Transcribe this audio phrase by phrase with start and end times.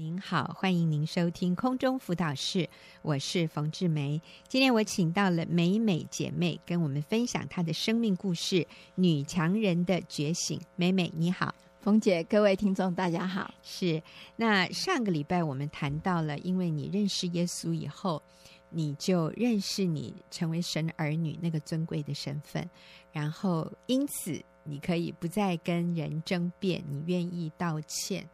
[0.00, 2.66] 您好，欢迎您收听空中辅导室，
[3.02, 4.18] 我是冯志梅。
[4.48, 8.56] 今天我请到了美美姐妹，跟我们分享她的生命故事
[8.94, 10.58] 《女强人的觉醒》。
[10.74, 13.52] 美美你好，冯姐，各位听众大家好。
[13.62, 14.02] 是，
[14.36, 18.22] 那上个礼拜我们谈到了，因为你认识耶稣以后，
[18.70, 22.66] 你就认识你成为神儿女那个尊贵的身份，
[23.12, 28.26] 然后因此你可以不再跟人争辩，你愿意道歉。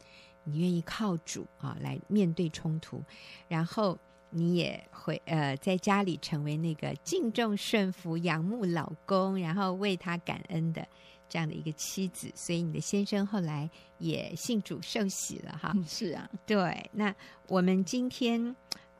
[0.48, 3.02] 你愿意靠主啊来面对冲突，
[3.48, 3.98] 然后
[4.30, 10.86] 你也会呃在家里成为那个敬重顺服、仰慕老公，然后为他感恩的
[11.28, 12.30] 这样的一个妻子。
[12.34, 13.68] 所以你的先生后来
[13.98, 15.74] 也信主受洗了哈。
[15.86, 16.90] 是啊，对。
[16.92, 17.12] 那
[17.48, 18.40] 我们今天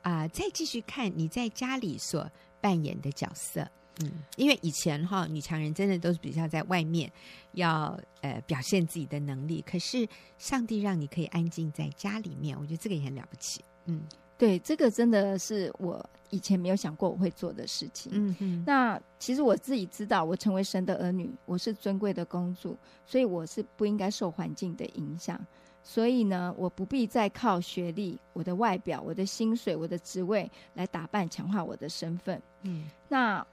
[0.03, 2.29] 啊、呃、再继续看你在家里所
[2.61, 3.69] 扮演的角色。
[4.03, 7.11] 嗯，因为以前哈女强人真的都是比较在外面
[7.53, 10.07] 要呃表现自己的能力，可是
[10.37, 13.65] 上帝让你可以安静在家里面，我觉得这个也很了不起。
[13.87, 14.03] 嗯，
[14.37, 18.13] 对，这个真的是我以前没有想过我会做的事情。
[18.15, 25.41] 嗯嗯，那其实我自己知道，我成为神的儿女，我是尊贵的公主，所以我是不应该受环境的影响。
[25.83, 32.43] 所以呢，我不必再靠学历、我的外表、我的薪水、我的职位来打扮、强化我的身份。
[32.61, 33.47] 嗯，那。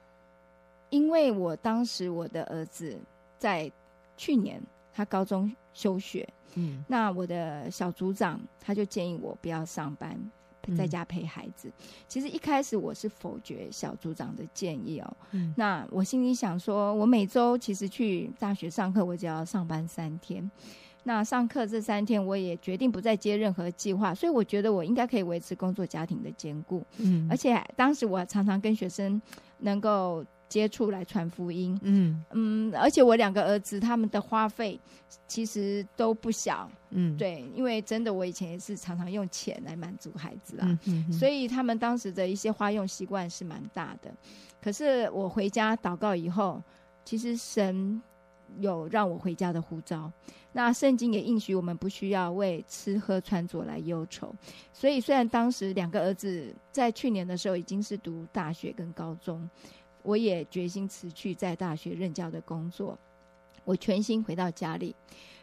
[0.93, 2.95] 因为我当时我的儿子
[3.39, 3.71] 在
[4.15, 4.61] 去年
[4.93, 10.15] 他高中休学，嗯，那我的小组长他就建议我不要上班，
[10.77, 11.67] 在家陪孩子。
[11.67, 11.73] 嗯、
[12.07, 20.47] 其实一开始我是否决小组长的建议哦，嗯，那我心里想说，我每周其实去大学上课，我只要上班三天。
[21.05, 29.19] 那上课这三天，我也决定不再接任何计划，所以我觉得我应该可以维持工作家庭的兼顾，嗯，而且当时我常常跟学生
[29.57, 30.23] 能够。
[30.53, 34.79] 接触来传福音，嗯嗯，而且我两个儿子他们的花费
[35.27, 44.13] 其实都不小，嗯，对，因为真的我以前也是常常用钱来满足孩子啊，嗯，所以他们当时的一些花用习惯是蛮大的。
[44.61, 46.61] 可是我回家祷告以后，
[47.03, 47.99] 其实神
[48.59, 50.11] 有让我回家的呼召，
[50.51, 54.31] 那圣经也应许我们不需要为吃喝穿着来忧愁。
[54.71, 59.49] 所以虽然当时两个儿子在去年的时候已经是读大学跟高中。
[60.03, 62.97] 我也决心辞去在大学任教的工作，
[63.65, 64.95] 我全心回到家里。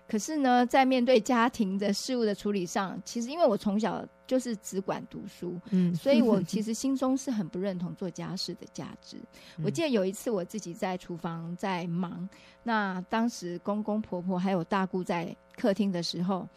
[0.07, 9.17] 可是呢，在面对家庭的事务的处理上，其实因为我从小就是只管读书，嗯，所以我其实心中是很不认同做家事的价值。
[9.57, 9.65] 嗯。
[9.65, 12.29] 我记得有一次我自己在厨房在忙，
[12.65, 16.49] 那当时公公婆婆还有大姑在客厅的时候，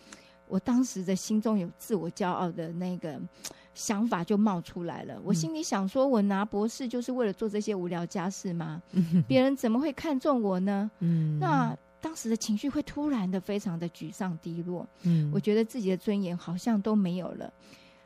[0.47, 3.21] 我当时的心中有自我骄傲的那个。
[3.73, 5.19] 想法就冒出来了。
[5.23, 8.81] 我心里想说，我拿博士就是为了做这些无聊家事吗？
[9.27, 10.89] 别人怎么会看中我呢？
[10.99, 14.87] 嗯，那当时的情绪会突然的非常的沮丧低落。
[15.03, 17.51] 嗯，我觉得自己的尊严好像都没有了。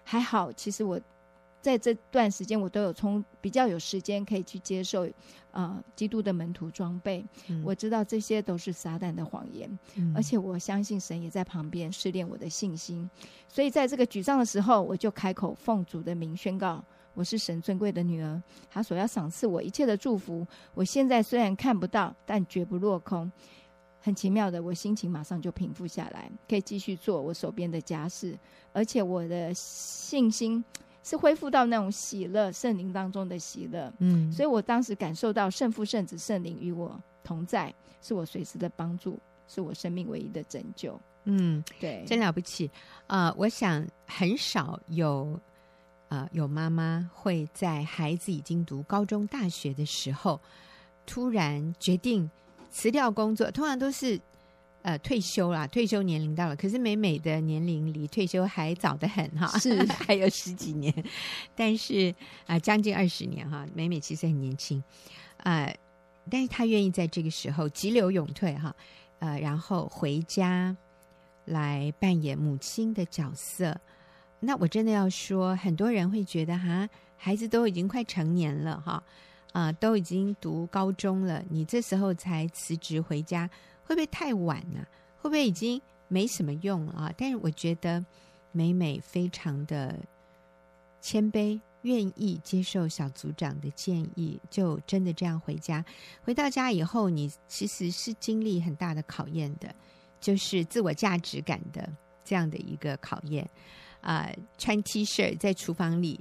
[0.03, 0.99] 还好，其实我。
[1.67, 5.05] 在这段时间，我都有充比较有时间可以去接受，
[5.51, 7.25] 呃，基督的门徒装备。
[7.49, 13.09] 嗯、我知道这些都是撒旦的谎言，嗯、而且我相信神也在旁边试炼我的信心。
[13.49, 16.81] 所以在这个沮丧的时候，我就开口奉主的名宣告：
[17.13, 20.47] 我是神尊贵的女儿，他所要赏赐我一切的祝福。
[20.73, 23.29] 我现在虽然看不到，但绝不落空。
[23.99, 28.39] 很奇妙的，我心情马上就平复下来，可以继续做我手边的家事，
[28.71, 30.63] 而且我的信心。
[31.07, 39.17] 是恢复到那种喜乐圣灵当中的喜乐，嗯，所以我当时感受到圣父、圣子、圣灵与我同在，是我随时的帮助，
[39.47, 40.99] 是我生命唯一的拯救。
[41.23, 42.69] 嗯，对，真了不起
[43.07, 43.35] 啊、呃！
[43.37, 45.39] 我想很少有
[46.09, 50.37] 啊、呃、有妈妈会在孩子已经读高中、大学的时候，
[51.05, 52.29] 突然决定
[52.69, 54.19] 辞掉工作，通常都是。
[54.87, 56.55] 呃，退休啦，退休年龄到了。
[56.55, 60.93] 可是美美的年龄离退休还早得很哈，是 还有十几年，
[61.57, 62.09] 但是
[62.45, 63.67] 啊、呃，将近二十年哈。
[63.75, 64.81] 美美其实很年轻，
[65.43, 65.77] 呃，
[66.31, 68.73] 但是她愿意在这个时候急流勇退哈，
[69.19, 70.73] 呃，然后回家
[71.43, 73.77] 来扮演母亲的角色。
[74.39, 79.03] 那我真的要说，很多人会觉得哈，孩子都已经快成年了哈，
[79.51, 83.49] 啊、呃，都已经读高中了，你这时候才辞职回家。
[83.87, 84.85] 会不会太晚呢、
[85.21, 87.13] 会不会已经没什么用了啊？
[87.17, 88.05] 但是我觉得
[88.51, 89.97] 美美非常的
[90.99, 95.83] 谦卑，愿意接受小组长的建议，就真的这样回家。
[96.21, 99.73] 回到家以后，你其实是经历很大的考验的，
[100.19, 101.89] 就是自我价值感的
[102.25, 103.49] 这样的一个考验。
[104.01, 106.19] 啊、穿 T 恤在厨房里，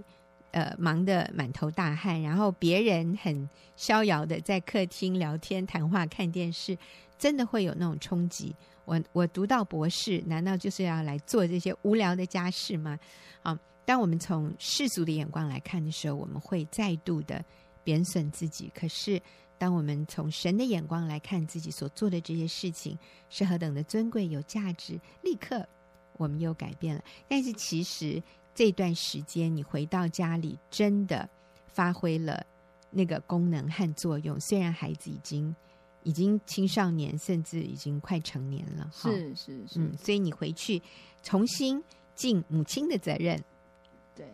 [0.50, 6.76] 呃，忙得满头大汗，然后别人很逍遥的在客厅聊天、谈话、看电视。
[7.18, 8.54] 真的会有那种冲击，
[8.84, 12.98] 我我读到博士，难道就是要来做这些无聊的家事吗？
[13.42, 17.42] 啊，当我们从世俗的眼光来看的时候，我们会再度的
[17.82, 18.70] 贬损自己。
[18.74, 19.20] 可是，
[19.56, 22.98] 当我们从神的眼光来看自己所做的这些事情
[23.30, 25.66] 是何等的尊贵、有价值，立刻
[26.18, 27.02] 我们又改变了。
[27.26, 28.22] 但是，其实
[28.54, 31.26] 这段时间你回到家里，真的
[31.66, 32.44] 发挥了
[32.90, 34.38] 那个功能和作用。
[34.38, 35.56] 虽然孩子已经。
[36.06, 38.88] 已经青少年，甚至已经快成年了。
[38.92, 40.80] 是是是，嗯，所以你回去
[41.20, 41.82] 重新
[42.14, 43.42] 尽母亲的责任。
[44.14, 44.24] 对，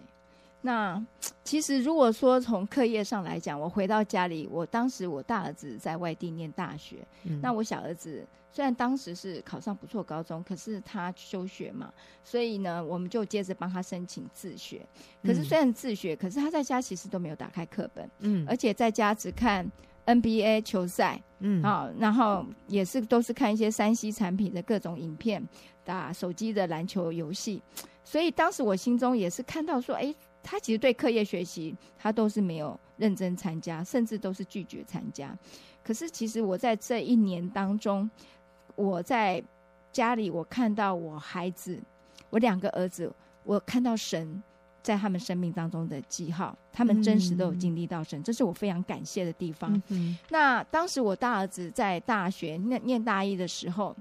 [0.61, 1.03] 那
[1.43, 8.23] 其实如果说从课业上来讲，我回到家里，我当时我大儿子在外地念大学，嗯、那我小儿子
[8.53, 11.91] 虽然当时是考上不错高中，可是他休学嘛，
[12.23, 14.87] 所以呢，我们就接着帮他申请自学。
[15.23, 19.67] 可是虽然自学，嗯、可是他在家其实都没有打开课本，嗯，而且在家只看。
[20.07, 25.43] NBA 球赛，嗯，好，然后也是都是看一些山西产品的各种影片，
[25.85, 27.63] 打手机的篮球游戏，
[28.05, 35.37] 所以当时我心中也是看到说，哎，他其实对课业学习他都是没有认真参加，甚至都是拒绝参加。
[35.85, 38.11] 可是其实我在这一年当中，
[38.75, 39.43] 我在
[39.93, 41.81] 家里我看到我孩子，
[42.31, 43.13] 我两个儿子，
[43.45, 44.43] 我看到神。
[44.83, 49.81] 在他们生命当中的记号，他们真实都有经历到神，嗯、这是我非常感谢的地方。
[49.89, 53.97] 嗯、那当时我大儿子在大学念念大一的时候，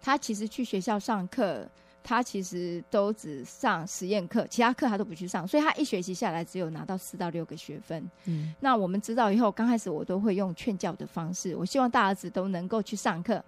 [0.00, 1.68] 他其实去学校上课，
[2.02, 8.08] 他其实都只上实验课，其他课他都不去上，所以他一学期下来只有拿到四到六个学分。
[8.24, 13.44] 嗯，那我们知道以后，刚开始我都会用劝教的方式，我希望大儿子都能够去上课，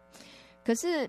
[0.62, 1.08] 可是。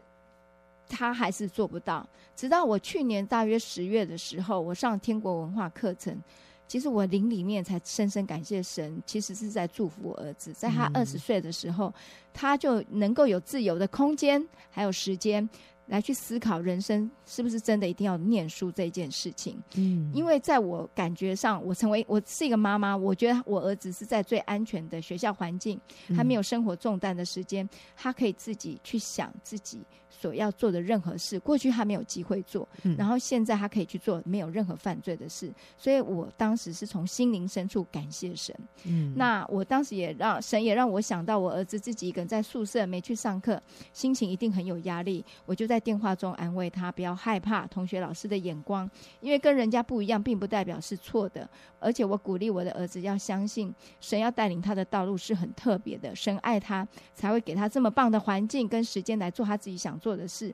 [0.89, 2.05] 他还是做不到，
[2.35, 6.21] 直到我去年大约十月的时候，我上天国文化课程，
[6.67, 11.93] 其实我灵里面才深深感谢神，其实是在祝福我儿子，在他二十岁的时候，嗯、
[12.33, 15.47] 他就能够有自由的空间，还有时间。
[15.89, 19.59] 来去思考人生是不是真的一定要念书这件事情？
[19.73, 25.81] 嗯，因为在我感觉上，我成为我是一个妈妈，我觉得我儿子是在最安全的学校环境，
[26.15, 31.37] 他没有生活重担的时间，他可以自己去想自己所要做的任何事。
[31.39, 32.67] 过去他没有机会做，
[32.97, 38.55] 然后现在他可以去做没有任何犯罪的事，所以我当时是从心灵深处感谢神。
[38.85, 43.61] 嗯，那我当时也让神也让我想到我儿子自己一个人在宿舍没去上课，
[43.91, 45.79] 心情一定很有压力，我就在。
[45.79, 48.87] 电话中安慰他，不要害怕同学、老师的眼光，
[49.21, 51.49] 因为跟人家不一样，并不代表是错的。
[51.79, 56.85] 而且我鼓励我的儿子要相信，神要带领他的道路是很特别的，神爱他，
[57.15, 60.51] 才会给他这么棒的环境跟时间来做他自己想做的事。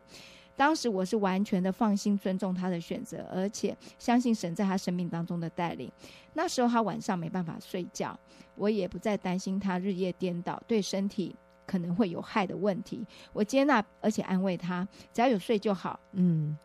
[0.57, 5.91] 当时我是完全的放心、尊重他的选择，而且相信神在他生命当中的带领。
[6.33, 8.19] 那时候他晚上没办法睡觉，
[8.55, 11.35] 我也不再担心他日夜颠倒，对身体。
[11.67, 13.03] 可能会有害的问题，
[13.33, 15.99] 我接纳而且安慰他，只要有睡就好。
[16.11, 16.55] 嗯，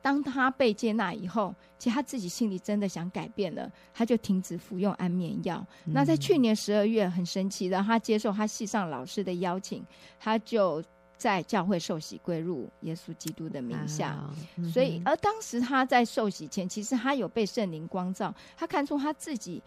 [0.00, 5.66] 当他被接纳以后，其实他自己心里真的想改变了，他就停止服用安眠药。
[5.86, 9.84] 嗯、那在去年十二月，很神奇的，他接受他系上老师的邀请，
[10.20, 10.80] 他就
[11.16, 14.08] 在教会受洗归入耶稣基督的名下。
[14.08, 19.62] 啊嗯、所以，而当时他在受洗前，其实他有被圣灵光照，他看出他自己。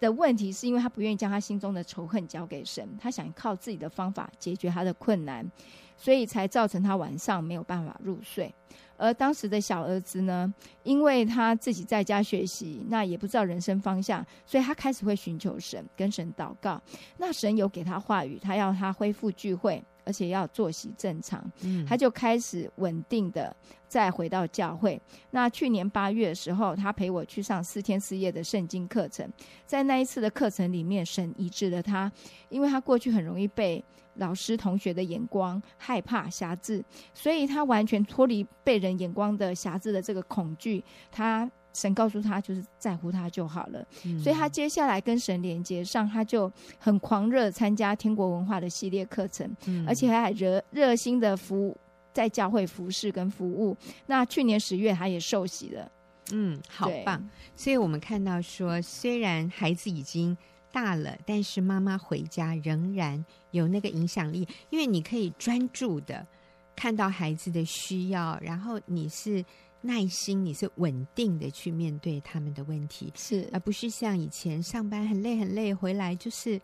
[0.00, 5.46] 的问题是因为他不愿意将他心中的仇恨交给神，他想靠自己的方法解决他的困难，
[5.94, 8.50] 所以才造成他晚上没有办法入睡。
[8.96, 10.50] 而当时的小儿子呢，
[10.84, 16.80] 因为他自己在家学习，那也不知道人生方向，所以他开始会寻求神，跟神祷告。
[17.18, 19.84] 那神有给他话语，他要他恢复聚会。
[20.08, 23.54] 而且要作息正常，嗯，他就开始稳定的
[23.86, 24.98] 再回到教会。
[25.32, 29.30] 那去年八月的时候，他陪我去上四天四夜的圣经课程，
[29.66, 32.10] 在那一次的课程里面，神医治了他，
[32.48, 33.84] 因为他过去很容易被
[34.14, 41.50] 老师同学的眼光害怕辖制，所以他完全脱离被人眼光的辖制的这个恐惧，他。
[41.78, 43.86] 神告诉他，就是在乎他就好了。
[44.04, 51.76] 嗯、所以他接下来跟神连接上，他就很狂热参加天国文化的系列课程，嗯、而且还热热心的服务
[52.12, 53.76] 在教会服侍跟服务。
[54.06, 55.88] 那去年十月，他也受洗了。
[56.32, 57.24] 嗯，好棒。
[57.54, 60.36] 所以我们看到说，虽然孩子已经
[60.72, 66.26] 大了，但是妈妈回家仍然有那个影响力，因为你可以专注的
[66.74, 69.44] 看到孩子的需要，然后你是。
[69.80, 76.60] 耐心，你是稳定的去面对他们的问题，是而不是像以前上班很累很累回来就是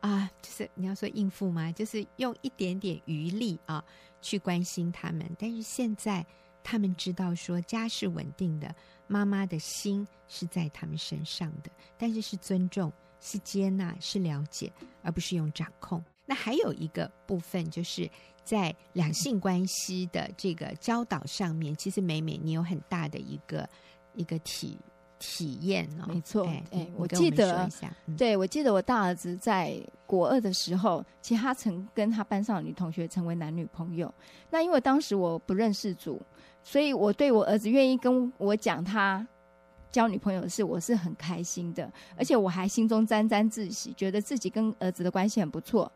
[0.00, 1.70] 啊，就是你要说应付吗？
[1.72, 3.82] 就是用一点点余力啊
[4.20, 5.24] 去关心他们。
[5.38, 6.26] 但是现在
[6.64, 8.74] 他们知道说家是稳定的，
[9.06, 16.04] 妈妈的心是在他们身上的，但是是尊重、是接纳、是了解，而不是用掌控。
[16.26, 18.10] 那还有一个部分就是
[18.44, 23.68] 在两性关系的这个教导上面，其实美美你有很大的一个
[24.14, 24.78] 一个体
[25.18, 26.06] 体验哦。
[26.08, 27.68] 没错，哎，哎我记得，
[28.06, 34.12] 嗯、对我记得我大儿子在国二的时候，其实他曾跟他班上的女同学成为男女朋友。
[34.50, 36.20] 那因为当时我不认识主，
[36.62, 39.26] 所以我对我儿子愿意跟我讲他
[39.96, 45.90] 交女朋友的事，我是很开心的，而且我还心中沾沾自喜，觉得自己跟儿子的关系很不错。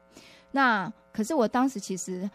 [0.52, 2.28] 那可是我当时其实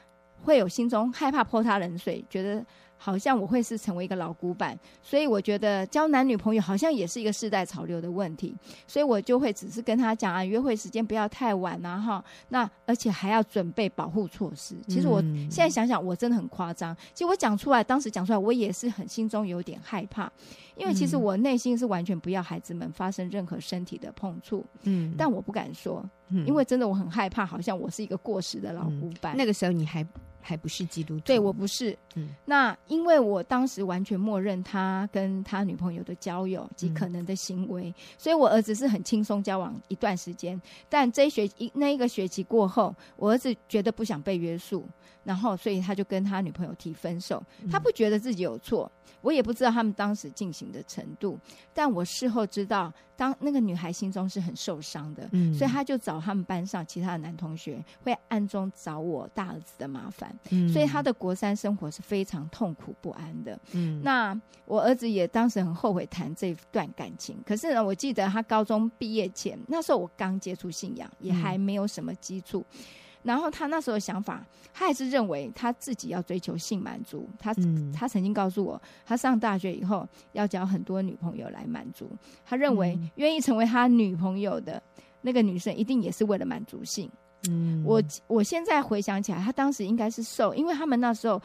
[0.43, 2.63] 会有心中害怕泼他冷水，觉得。
[2.98, 8.56] 好像我会是成为一个老古板，所以我觉得交男女朋友好像也是一个世代潮流的问题，
[8.88, 14.75] 所以我就会只是跟他讲啊，约会时间不要太晚啊，哈，那而且还要准备保护措施。
[14.88, 16.96] 其实我现在想想，我真的很夸张。
[17.14, 20.32] 其实我讲出来，当时讲出来，我也是很心中有点害怕，
[20.75, 26.04] 因为其实我内心是完全不要孩子们发生任何身体的碰触，嗯，但我不敢说，
[26.46, 29.36] 因为真的我很害怕，好像我是一个过时的老古板。
[29.38, 30.06] 那个时候你还。
[30.48, 31.22] 还不是基督徒？
[31.22, 31.98] 对，我不是。
[32.14, 40.62] 嗯，那因为我当时完全默认他跟他女朋友的交友及可能的行为，嗯、所以我儿子是很轻松交往一段时间。
[40.88, 44.88] 但这一学一那一个学期过后，我儿子觉得不想被约束，
[45.24, 47.42] 然后所以他就跟他女朋友提分手。
[47.72, 48.92] 他不觉得自己有错。
[49.22, 51.40] 我也不知道他们当时进行的程度，
[51.74, 72.65] 但我事后知道，当那个女孩心中是很受伤的，嗯，所以她就找他们班上其他的男同学，会暗中找我大儿子的麻烦，嗯，所以他的国三生活是非常痛苦不安的，嗯，那我儿子也当时很后悔谈这段感情，可是呢，我记得他高中毕业前，那时候我刚接触信仰，也还没有什么基础。
[72.72, 72.79] 嗯
[73.25, 77.27] 然后他那时候的想法，他还是认为他自己要追求性满足。
[77.39, 82.08] 他、嗯、他曾经告诉我，他上大学以后要交很多女朋友来满足。
[82.46, 84.82] 他认为愿意成为他女朋友的
[85.22, 87.10] 那个女生，一定也是为了满足性。
[87.50, 91.41] 嗯，我我现在回想起来，他当时应该是受，因为他们那时候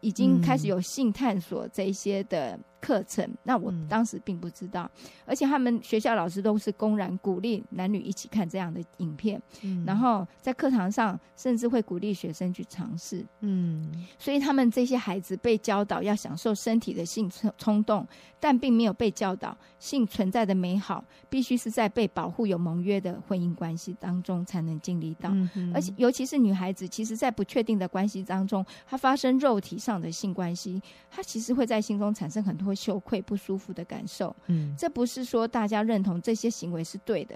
[0.00, 2.58] 已经开始有性探索这一些的。
[2.80, 18.06] 课程，那我当时并不知道，嗯、而且他们学校老师都是公然鼓励男女一起看这样的影片，嗯、然后在课堂上甚至会鼓励学生去尝试，嗯，所以他们这些孩子被教导要享受身体的性冲冲动，
[18.38, 30.80] 但并没有被教导性存在的美好，必须是在被保护有盟约的婚姻关系当中才能经历到，嗯、而且尤其是女孩子，其实在不确定的关系当中，她发生肉体上的性关系，
[31.10, 32.67] 她其实会在心中产生很多。
[32.68, 37.34] 会羞愧、不舒服的感受，嗯，这不是说大家认同这些行为是对的，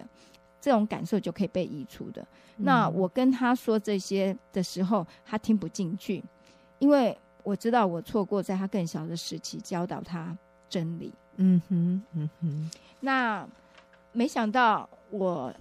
[0.61, 2.21] 这种感受就可以被移除的。
[2.59, 6.23] 嗯、那我跟他说这些的时候，他听不进去，
[6.79, 10.37] 因为我知道我错过在他更小的时期教导他
[10.69, 11.13] 真理。
[11.37, 12.71] 嗯哼，嗯哼。
[13.01, 13.49] 那
[14.13, 15.53] 没想到我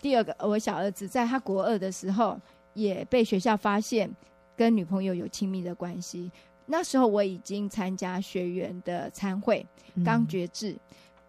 [0.00, 2.38] 第二个我小儿子在他国二的时候，
[2.74, 4.08] 也被学校发现
[4.54, 6.30] 跟女朋友有亲密的关系。
[6.66, 9.66] 那时候我已经参加学员的餐会，
[10.04, 10.80] 刚觉志，嗯、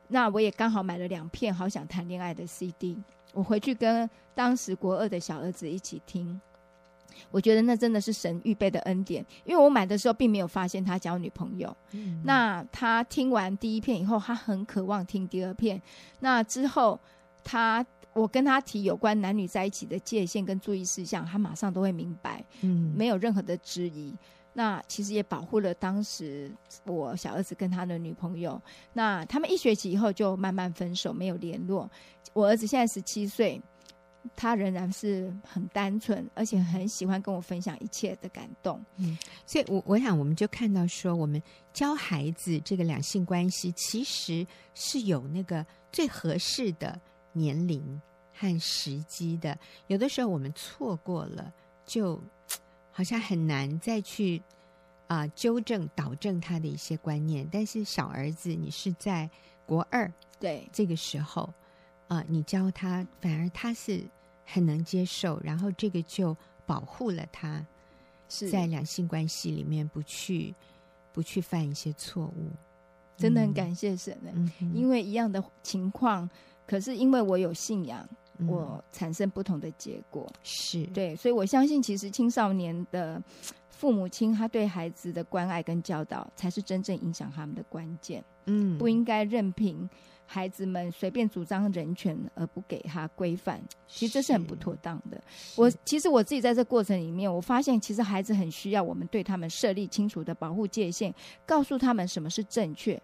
[0.08, 2.98] 那我也刚好买了两片《好想谈恋爱》的 CD，
[3.34, 6.39] 我回去跟当时国二的小儿子一起听，
[7.32, 15.82] 我觉得那真的是神预备的恩典，因为我买的时候并没有发现他交女朋友，嗯、那他听完第一片以后，他很渴望听第二片，
[16.20, 16.98] 那之后
[17.44, 24.15] 他我跟他提有关男女在一起的界限跟注意事项，他马上都会明白，嗯，没有任何的质疑。
[24.57, 26.50] 那其实也保护了当时
[26.85, 28.59] 我小儿子跟他的女朋友。
[28.93, 31.91] 那他们一学期以后就慢慢分手，没有联络。
[32.31, 33.62] 我儿子现在十七岁，
[34.33, 38.81] 他仍然是很单纯，而且很喜欢跟我分享一切的感动。
[38.95, 41.43] 嗯，所以我我想，我们就看到说，我们
[41.74, 46.97] 教孩子这个两性关系，其实是有那个最合适的
[47.33, 49.57] 年龄和时机的。
[49.88, 51.51] 有的时候我们错过了，
[51.85, 52.24] 就。
[52.97, 54.41] 好像很难再去
[55.07, 59.29] 啊、呃、纠正、导正他的一些观念，但是小儿子，你是在
[59.65, 60.09] 国二，
[60.39, 60.65] 对。
[60.71, 61.41] 这个时候
[62.07, 64.01] 啊、呃，你教他，反而他是
[64.45, 66.33] 很能接受，然后这个就
[66.65, 67.65] 保护了他，
[68.29, 68.49] 是。
[68.49, 70.55] 在两性关系里面不去
[71.11, 72.49] 不去犯一些错误，
[73.17, 76.29] 真的很感谢神呢，嗯、因为一样的情况，
[76.65, 78.07] 可是因为我有信仰。
[78.48, 83.22] 我产生不同的结果，是对，所以我相信，其实青少年的
[83.70, 88.24] 父母亲，他对孩子的关爱跟教导，才是真正影响他们的关键。
[88.46, 89.89] 嗯，不应该任凭
[90.25, 95.22] 孩子们随便主张人权而不给他规范，其实这是很不妥当的。
[95.58, 101.13] 我其实我自己在这过程里面，我发现其实孩子很需要我们对他们设立清楚的保护界限，
[101.46, 103.01] 告诉他们什么是正确。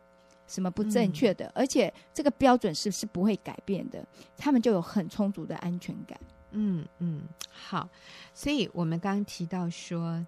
[0.52, 4.06] 什么不正确的，嗯、而且这个标准是是不会改变的，
[4.36, 6.20] 他们就有很充足的安全感。
[6.52, 7.88] 嗯嗯，好。
[8.34, 10.26] 所以我们刚刚提到说，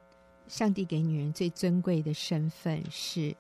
[0.48, 3.36] 上帝给女人最尊贵的身份是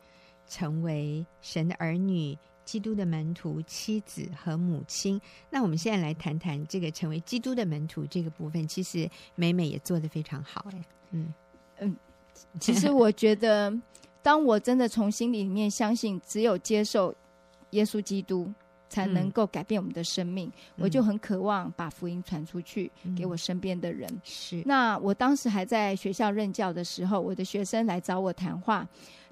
[0.45, 5.21] 成为神的儿女、基督的门徒、妻子和母亲。
[5.49, 8.67] 那我们现在来谈谈这个成为基督的门徒这个部分。
[8.67, 11.33] 其实美美也做得非常好，哎，嗯
[11.79, 11.95] 嗯。
[12.59, 13.71] 其实我觉得，
[14.23, 17.13] 当我真的从心里面相信，只有接受
[17.69, 18.51] 耶稣基督。
[18.89, 24.07] 才能够改变我们的生命，嗯、我就很渴望把福音传出去，嗯、给我身边的人。
[24.23, 28.87] 是，那我当时还在学校任教的时候，我的学生来找我谈话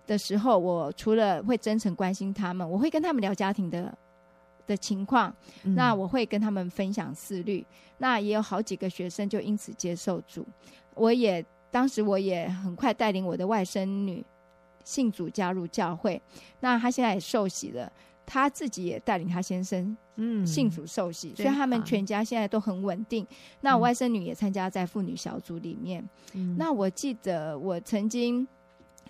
[0.07, 3.95] 的时候，我除了会真诚关心他们，我会跟他们聊家庭的
[4.65, 5.31] 的情况，
[5.63, 7.63] 嗯、那我会跟他们分享思虑。
[7.99, 10.43] 那也有好几个学生就因此接受主。
[10.95, 14.25] 我也当时我也很快带领我的外甥女
[14.83, 16.21] 信主加入教会，
[16.59, 17.91] 那他现在也受洗了。
[18.23, 23.27] 他自己也带领他先生，嗯，信主受洗，所以他们全家现在都很稳定。
[23.59, 26.07] 那我外甥女也参加在妇女小组里面。
[26.33, 28.47] 嗯，那我记得我曾经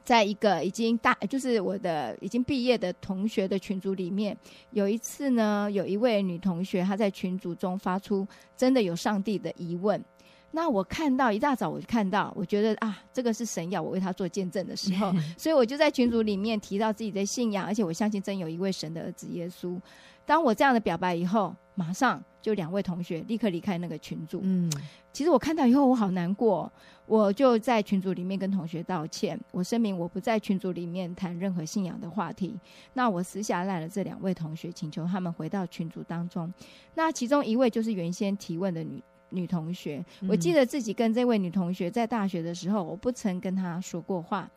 [0.04, 4.36] 在一个已经大，就是我的已经毕业的同学的群组里面，
[4.72, 10.04] 有一次呢，有一位女同学她在群组中发出真的有上帝的疑问。
[10.52, 19.80] 那我看到一大早我就看到，我觉得啊，这个是神要我为他做见证的时候， 所以我就在群组里面提到自己的信仰，而且我相信真有一位神的儿子耶稣。
[20.26, 24.40] 当我这样的表白以后，马上就两位同学立刻离开那个群组。
[24.44, 24.72] 嗯，
[25.12, 26.72] 其实我看到以后我好难过，
[27.06, 32.58] 我就在群组里面跟同学道歉，我声明我不在群组里面谈任何信仰的话题。
[32.94, 36.54] 那我私下赖了这两位同学，请求他们回到群组当中。
[36.94, 39.02] 那其中一位就是原先提问的女。
[39.32, 44.50] 女同学，我记得自己跟这位女同学在大学的时候，我不曾跟她说过话，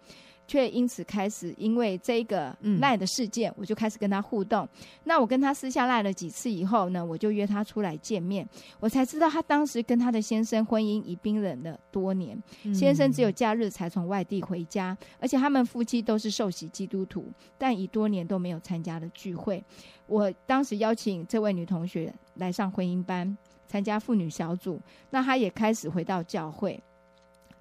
[0.47, 4.69] 却因此开始因为这个赖的事件，我就开始跟她互动。
[5.05, 8.47] 那我跟她私下赖了几次以后呢，我就约她出来见面，
[8.79, 12.39] 我才知道她当时跟她的先生婚姻已冰冷了多年，
[12.75, 19.65] 先生只有假日才从外地回家，而且他们夫妻都是受洗基督徒，但已多年都没有参加了聚会。
[20.07, 23.35] 我当时邀请这位女同学来上婚姻班。
[23.75, 26.81] 参加妇女小组，那她也开始回到教会。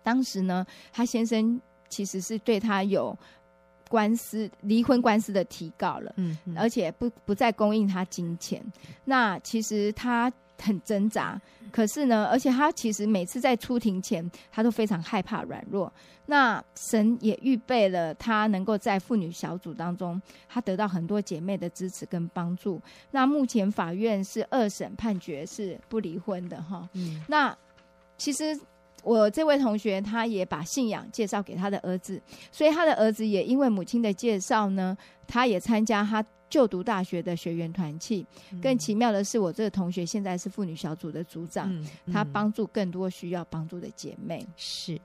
[0.04, 3.18] 当时呢，她先生其实是对她有
[3.90, 8.64] 官司、离婚官司的提告了，嗯，嗯，而且不不再供应她金钱。
[9.04, 10.32] 那其实她
[10.64, 11.40] 很挣扎，
[11.72, 15.92] 可是呢，而且他其实每次在出庭前，他都非常害怕软弱。
[16.26, 22.82] 那神也预备了他能够在妇女小组当中，他得到很多姐妹的支持跟帮助。
[23.12, 26.88] 那目前法院是二审判决是不离婚的哈。
[26.94, 27.22] 嗯。
[27.28, 27.56] 那
[28.18, 28.58] 其实
[29.04, 38.26] 我这位同学，他也把信仰介绍给他的儿子，所以他的儿子也因为母亲的介绍呢，他也参加他就读大学的学员团契。
[38.62, 41.72] 更奇妙的是，我这个同学现在是妇女小组的组长，
[42.12, 44.46] 他帮助更多需要帮助的姐妹。
[44.56, 45.00] 是。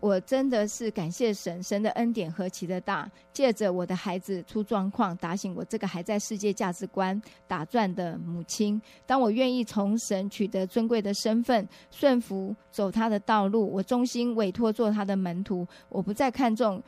[0.00, 3.10] 我真的是感谢神，神的恩典何其的大！
[3.32, 8.80] 借着我的孩子出状况，打醒我这个还在世界价值观打转的母亲。
[9.06, 15.66] 当我愿意从神取得尊贵的身份，顺服走他的道路，我衷心委托做他的门徒。
[15.88, 16.80] 我不再看重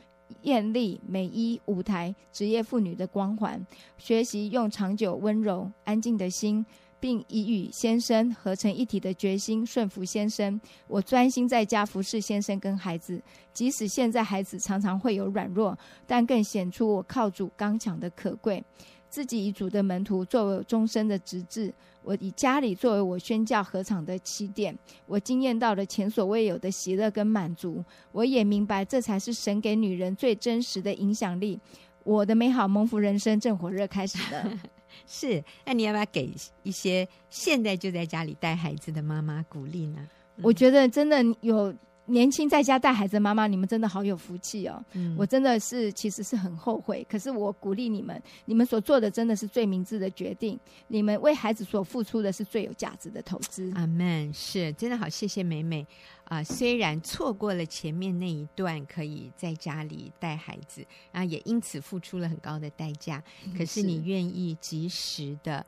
[0.43, 3.61] 艳丽、美衣、舞台、职业妇女的光环，
[3.97, 6.65] 学习用长久、温柔、安静的心。
[7.01, 10.61] 并以与先生合成一体的决心顺服先生。
[10.87, 18.63] 我专心在家服侍先生跟孩子，即使现在孩子常常会有软弱，但更显出我靠主刚强的可贵。
[19.09, 24.73] 自己以主的门徒作为终身的职志，我以家里作为我宣教合场的起点。
[25.05, 27.83] 我惊艳到了前所未有的喜乐跟满足。
[28.13, 31.59] 我也明白，这才是神给女人最真实的影响力。
[32.05, 34.59] 我的美好蒙福人生正火热开始了。
[35.07, 36.33] 是，那你要不要给
[36.63, 40.07] 一些现在就在家里带孩子的妈妈鼓励呢？
[40.41, 41.73] 我觉得真的有
[42.05, 44.83] 年轻在家带孩子的妈妈，你们真的好有福气哦！
[44.93, 53.71] 嗯，我真的是其实是很后悔，可是我鼓励你们，你们所做的真的是最明智的决定，你们为孩子所付出的是最有价值的投资。
[53.75, 55.85] 阿门，是真的好，谢谢美美。
[56.25, 63.21] 啊、呃，虽然错过了前面那一段可以在家里带孩子，然后也因此付出了很高的代价，
[63.57, 65.65] 可是你愿意及时的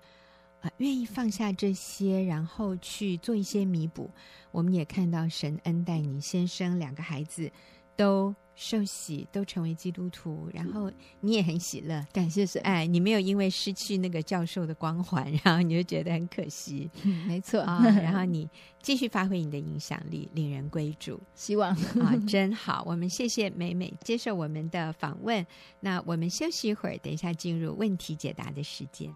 [0.63, 4.09] 啊、呃，愿意放下这些，然后去做一些弥补。
[4.51, 7.51] 我们也看到神恩待你先生两个孩子
[7.95, 8.33] 都。
[8.55, 12.61] 受洗都成为基督徒，然后你也很喜乐，感谢神。
[12.61, 16.87] 哎，你没有因为失去那个教授的光环，然后你就觉得很可惜。
[17.01, 17.83] 嗯，没错啊。
[17.99, 18.47] 然后你
[18.79, 21.19] 继续发挥你的影响力，令人归主。
[21.33, 22.83] 希望啊，真好。
[22.85, 25.43] 我们谢谢美美接受我们的访问。
[25.79, 29.11] 那我们休息一会儿，等一下进入问题解答的时间。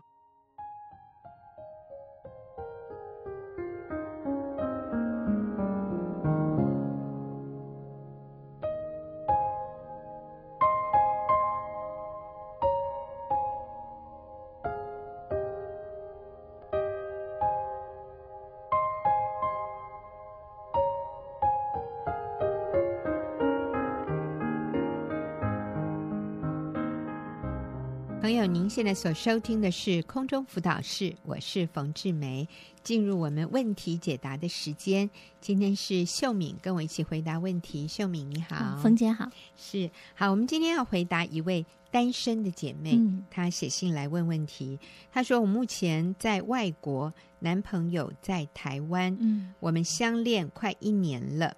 [28.28, 32.46] 朋友，您现在所收听的是空中辅导室，我是冯志梅。
[32.84, 35.10] 进入我们问题解答的时间，
[35.40, 37.88] 今天是秀敏跟我一起回答问题。
[37.88, 40.30] 秀敏你好，冯姐好，是好。
[40.30, 44.78] 我们今天要回答一位单身的姐妹，嗯、她写信来问问题。
[45.10, 51.56] 她说：“我目前在外国，男朋友在台湾，嗯，我们相恋快一年了，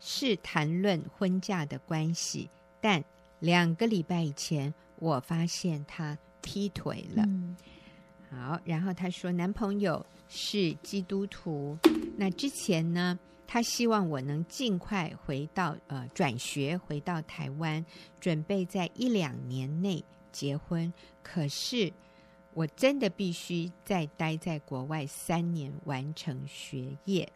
[0.00, 3.02] 是谈论婚嫁的关系，但
[3.38, 7.24] 两个礼拜以前。”我发现他劈腿了。
[7.26, 7.56] 嗯、
[8.30, 11.76] 好，然后他说，男朋友是基督徒。
[12.16, 17.84] 那之前呢，他希望我能尽快回到呃转学回到台湾，
[18.20, 20.92] 准备在一两年内结婚。
[21.22, 21.92] 可是
[22.52, 27.32] 我真的必须再待在国外三年完成学业。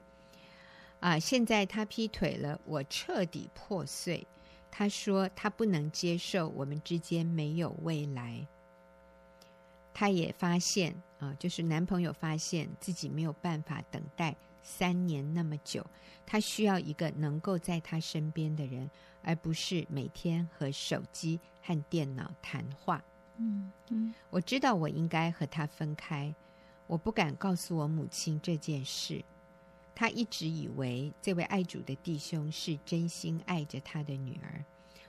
[1.01, 4.27] 啊、呃，现在他劈腿了，我彻底破碎。
[4.77, 8.45] 他说他不能接受我们之间没有未来。
[9.93, 14.35] 他也发现啊，就是男朋友发现自己没有办法等待
[14.65, 15.87] 三年那么久，
[16.27, 18.91] 他需要一个能够在他身边的人，
[19.23, 23.01] 而不是每天和手机和电脑谈话。
[23.37, 26.35] 嗯嗯，我知道我应该和他分开，
[26.89, 29.25] 我不敢告诉我母亲这件事。
[29.95, 34.65] 他一直以为这位爱主的弟兄是真心爱着他的女儿，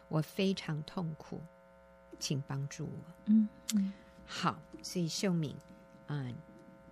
[0.08, 1.41] 我非常痛苦，
[2.19, 3.13] 请帮助我。
[3.26, 3.91] 嗯嗯，
[4.26, 5.56] 好，所以秀敏，
[6.08, 6.34] 嗯，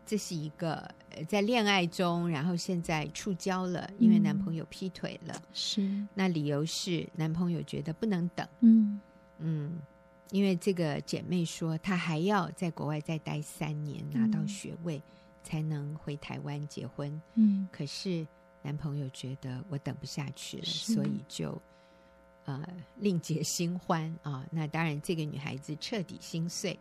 [0.05, 0.89] 这是一个
[1.27, 5.33] 在恋爱中，然后现在触礁了，因为男朋友劈腿了。
[5.35, 8.47] 嗯、是，那理由是男朋友觉得不能等。
[8.61, 8.99] 嗯
[9.37, 9.79] 嗯，
[10.31, 14.97] 因为这个姐妹说，她还要在国外再待三年，拿到学位。
[14.97, 15.01] 嗯
[15.43, 17.21] 才能回台湾结婚。
[17.35, 18.25] 嗯，可是
[18.61, 21.61] 男朋友觉得我等不下去了，所以就
[22.45, 22.65] 呃
[22.97, 24.45] 另结新欢啊。
[24.49, 26.79] 那当然，这个女孩子彻底心碎。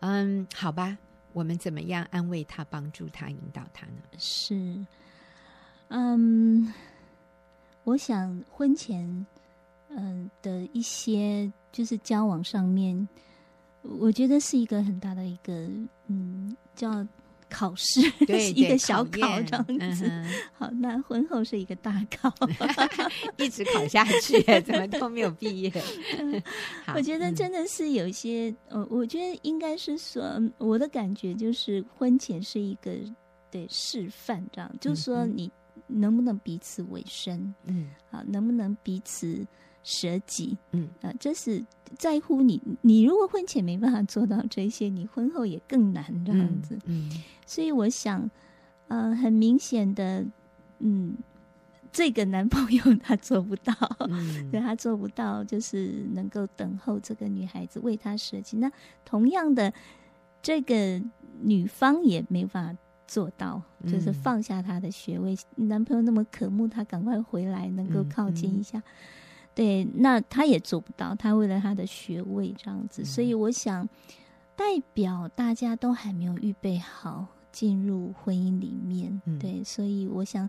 [0.00, 0.96] 嗯，好吧，
[1.32, 4.02] 我们怎么样安慰她、帮助她、引导她呢？
[4.18, 4.86] 是，
[5.88, 6.72] 嗯，
[7.82, 9.26] 我想婚前
[9.88, 13.08] 嗯的一些就是交往上面，
[13.82, 15.52] 我觉得是一个很大的一个
[16.06, 17.06] 嗯叫。
[17.54, 19.64] 考试 是一个小考这样
[19.94, 22.34] 子，嗯、 好，那婚后是一个大考，
[23.38, 25.72] 一直考下去，怎么都没有毕业。
[26.96, 30.24] 我觉得真的是有一些，呃、嗯，我觉得应该是说，
[30.58, 32.90] 我的感觉就是婚前是一个
[33.52, 35.48] 对示范，这样，就是说你
[35.86, 39.46] 能不能彼此委身，嗯，好，能不能彼此。
[39.84, 41.62] 舍己，嗯啊，这是
[41.96, 42.60] 在乎你。
[42.80, 46.74] 你如果婚前没办法做到这些，你婚后也更难这样子。
[46.86, 48.28] 嗯，嗯，所以我想，
[48.88, 50.24] 呃，很明显的，
[50.78, 51.14] 嗯，
[51.92, 53.74] 这个男朋友他做不到，
[54.08, 58.56] 嗯，对，他做不到，就是能够等候这个女孩子为他舍己。
[58.56, 58.72] 那
[59.04, 59.70] 同样的，
[60.40, 61.00] 这个
[61.42, 62.74] 女方也没法
[63.06, 65.36] 做到，就是放下他的学位。
[65.56, 68.78] 嗯，男朋友那么渴慕他赶快回来，能够靠近一下。
[68.78, 69.23] 嗯嗯
[69.54, 71.14] 对，那他也做不到。
[71.14, 73.88] 他为了他的学位这样子，所以我想，
[74.56, 79.22] 代表大家都还没有预备好进入婚姻里面。
[79.38, 80.48] 对，所以我想，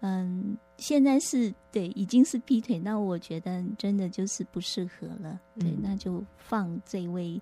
[0.00, 5.40] 嗯，现在是对，已经是劈腿，那我觉得真的就是不适合了。
[5.58, 7.40] 对，那就放这位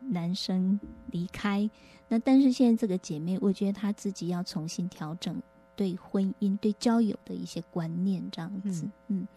[0.00, 1.68] 男生离开。
[2.08, 5.36] 那但是现在这个姐妹，我觉得她自己要重新调整。
[5.76, 9.28] 对婚姻、对交友的一些观念，这样子，嗯，嗯，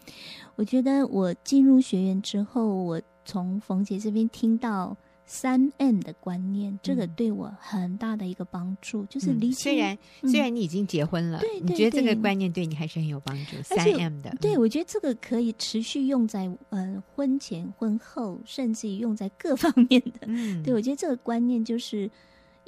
[0.55, 9.55] 我觉得我进入学院之后，我从冯姐这边听到三 M 的观念，嗯、这个对我很大的一个帮助，就是理解。
[9.55, 13.61] 虽然、嗯、虽然你已经结婚了，对，对，对，你觉得这个观念对你还是很有帮助。
[13.61, 20.21] 三 M 的，对，我觉得这个可以持续用在呃婚前、婚后，甚至于用在各方面的。
[20.27, 22.09] 嗯，对，我觉得这个观念就是。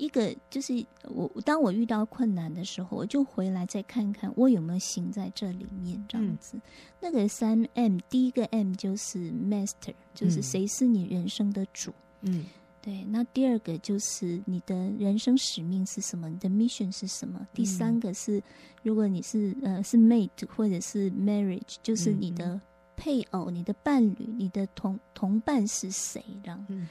[0.01, 6.57] 一个就是我，当我遇到困难的时候，我就回来再看看我有没有行在这里面，这样子。
[6.57, 6.61] 嗯、
[6.99, 11.93] 那个三 M，第一个 M 就是 Master，就是谁是你人生的主。
[12.21, 12.45] 嗯，
[12.81, 13.03] 对。
[13.05, 16.27] 那第二个就是你的人生使命是什么？
[16.27, 17.37] 你的 mission 是什么？
[17.39, 18.41] 嗯、第三个是，
[18.81, 22.59] 如果你是呃是 mate 或者是 marriage，就是你的。
[23.01, 26.23] 配偶、你的伴侣、你的同同伴是谁？
[26.43, 26.87] 这样，嗯、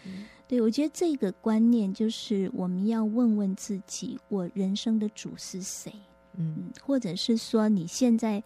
[0.48, 5.94] 对，我觉得这个观念就是我们要问问自己：我人生的主是谁？
[6.34, 8.42] 嗯，或者是说你现在，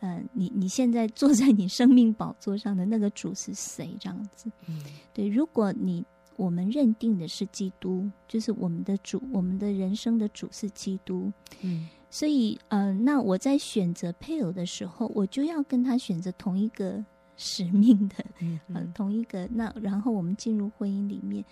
[0.00, 3.96] 呃，你你现在坐在你生命宝座上的那个主是谁？
[4.00, 5.28] 这样子，嗯，对。
[5.28, 11.88] 如果你我们认定的是基督，就是我们的主，我们的人生的主是基督，嗯。
[12.14, 17.04] 所以，呃，那我在选择配偶的时候，我就要跟他选择同一个
[17.36, 19.48] 使命的，嗯、呃，同一个。
[19.48, 21.44] 那然后我们进入婚姻里面，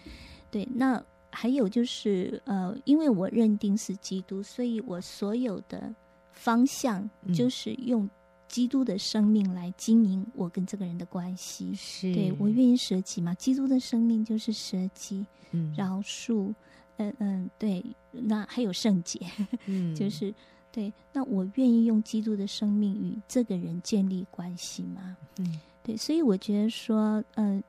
[0.53, 5.93] 对，那还有就是呃，因为我认定是基督，所以我所有的
[6.31, 8.09] 方向就是用
[8.47, 11.75] 基督的生命来经营我跟这个人的关系。
[11.75, 13.35] 是，对，我愿意舍己嘛？
[13.35, 16.55] 基督的生命就是舍己、嗯、饶恕，
[16.99, 17.85] 嗯嗯，对。
[18.15, 19.19] 那还有圣洁，
[19.65, 20.35] 嗯， 就是
[20.73, 20.93] 对。
[21.13, 25.17] 那我愿意用基督的生命与这个人建立关系吗？
[25.39, 25.97] 嗯，对。
[25.97, 27.63] 所以我觉得说，嗯、呃，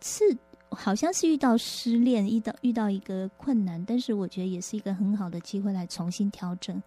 [0.00, 0.38] 是。
[0.76, 6.82] 好像是遇到失恋，遇到遇到一个困难，但是我觉得也是一个很好的机会来重新调整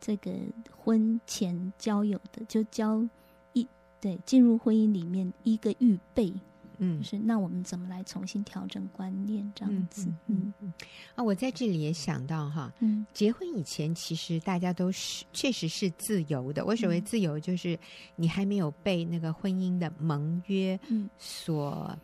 [0.00, 0.32] 这个
[0.76, 3.06] 婚前交友的，就交
[3.52, 3.64] 一
[4.00, 6.34] 对进入婚姻里面一个预备，
[6.82, 10.72] 嗯，就是那我们怎么来重新调整观念这样子，嗯嗯
[11.14, 17.38] 啊，我在这里也想到哈，嗯，结婚以前其实大家都是确实是自由的，我所谓自由？
[17.38, 17.78] 就是
[18.16, 20.78] 你还没有被那个婚姻的盟约
[21.16, 21.96] 所。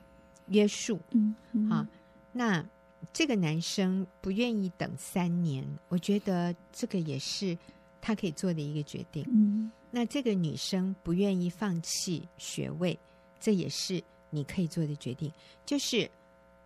[0.49, 1.69] 约束，嗯，嗯。
[1.69, 1.89] 啊，
[2.31, 2.65] 那
[3.13, 7.59] 这个男生不愿意等三年，我觉得这个也是
[8.01, 9.27] 他可以做的一个决定。
[9.29, 12.97] 嗯，那这个女生不愿意放弃学位，
[13.41, 15.33] 这也是你可以做的决定。
[15.65, 16.11] 就是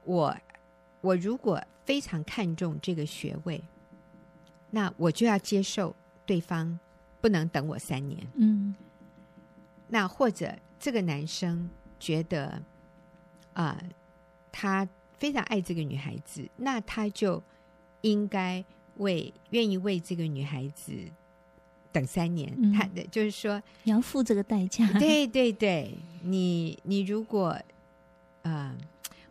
[0.04, 0.36] 我，
[1.00, 3.62] 我如果非常看重这个学位，
[4.70, 5.94] 那我就要接受
[6.24, 6.78] 对方
[7.20, 8.26] 不能等我三年。
[8.34, 8.74] 嗯，
[9.88, 11.68] 那或者这个男生
[11.98, 12.62] 觉得。
[13.52, 13.90] 啊、呃，
[14.52, 17.42] 他非常爱这个女孩子，那他就
[18.02, 18.64] 应该
[18.98, 20.92] 为愿意为这个女孩子
[21.92, 22.52] 等三年。
[22.56, 24.86] 嗯、他的就是说，你要付这个代价。
[24.98, 27.48] 对对对，你你如果
[28.42, 28.76] 啊、呃，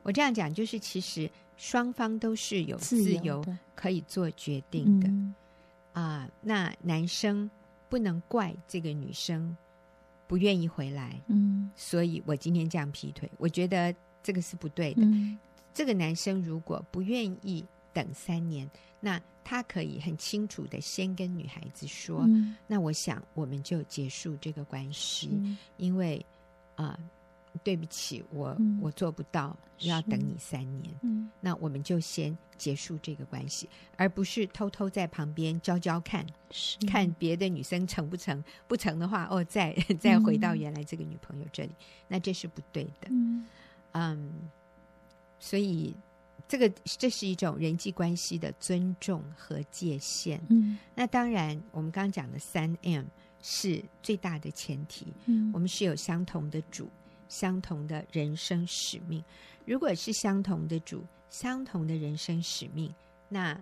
[0.03, 3.43] 我这样讲，就是其实双方都是有自由
[3.75, 5.35] 可以做决定的啊、嗯
[5.93, 6.29] 呃。
[6.41, 7.49] 那男生
[7.87, 9.55] 不能怪这个女生
[10.27, 13.93] 不愿意回来，嗯，所以我今天这样劈腿，我觉得。
[14.21, 15.01] 这个是不对的。
[15.01, 15.39] 嗯，
[15.73, 26.23] 这个男生如果不愿意等三年，那他可以很清楚的先跟女孩子说：“嗯，那我想我们就结束这个关系，嗯，因为
[26.75, 26.99] 啊，
[27.53, 30.93] 呃，对不起，我，嗯，我做不到要等你三年。
[31.01, 36.25] 嗯，那我们就先结束这个关系，而不是偷偷在旁边教教看，
[36.87, 43.07] 看别的女生成不成，不成的话，哦，再 再回到原来这个女朋友这里，嗯，那这是不对的。
[43.09, 43.45] 嗯。
[43.93, 44.31] 嗯，
[45.39, 45.95] 所以
[46.49, 50.41] 这个这是一种人际关系的尊重和界限。
[50.49, 53.05] 嗯，那当然，我们刚刚讲的三 M
[53.39, 55.13] 是最大的前提。
[55.27, 56.89] 嗯，我们是有相同的主，
[57.27, 59.23] 相同的人生使命。
[59.63, 62.91] 如果是相同的主，相同的人生使命，
[63.29, 63.55] 那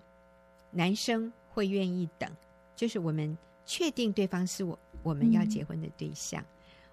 [0.71, 2.31] 男生会愿意等，
[2.73, 6.47] 就是我们确定对方是我我们要结婚的对象，嗯，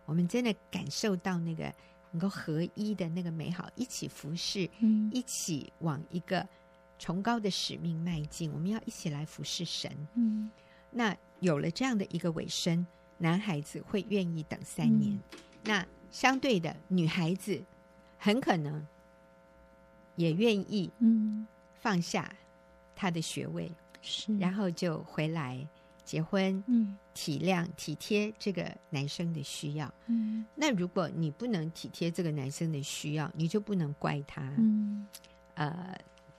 [0.07, 1.73] 我们真的感受到那个。
[2.15, 6.47] 能够合一的那个美好，一起服侍，嗯，一起往一个
[6.97, 8.53] 崇高的使命迈进。
[8.53, 10.49] 我们要一起来服侍神，嗯。
[10.93, 12.87] 那有了这样的一个尾声，
[13.19, 15.13] 男孩子会愿意等三年。
[15.33, 17.61] 嗯，那相对的，女孩子
[18.17, 18.87] 很可能
[20.15, 21.45] 也愿意，嗯，
[21.81, 22.33] 放下
[22.95, 25.67] 她的学位，是，然后就回来。
[26.05, 35.07] 结婚，嗯，体谅体贴这个男生的需要，嗯，那如果你不能体贴这个男生的需要，你就不能怪他，嗯，
[35.55, 35.99] 呃，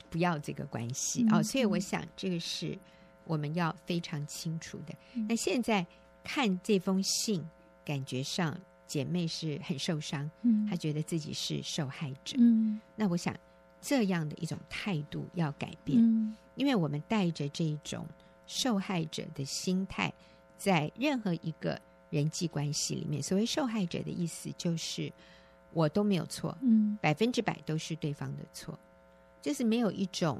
[0.09, 1.43] 不要这个关系，嗯，哦。
[1.43, 2.77] 所以我想，这个是
[3.25, 4.93] 我们要非常清楚的。
[5.15, 5.85] 嗯，那现在
[6.23, 7.43] 看这封信，
[7.83, 13.35] 感觉上姐妹是很受伤，嗯，她觉得自己是受害者，嗯，那我想
[13.81, 18.05] 这样的一种态度要改变，嗯，因为我们带着这一种。
[18.45, 20.13] 受害者的心态，
[20.57, 21.79] 在任何一个
[22.09, 25.11] 人际关系里面，所谓受害者的意思就是
[25.73, 28.77] 我都没有错，嗯，百分之百都是对方的错，
[29.41, 30.39] 就是没有一种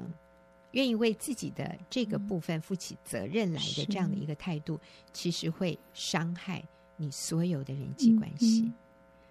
[0.70, 4.80] 愿意为自己的这个部分负起责任来的这样的一个态度，
[5.12, 6.64] 其实会伤害
[6.96, 8.62] 你所有的人际关系。
[8.62, 8.72] 嗯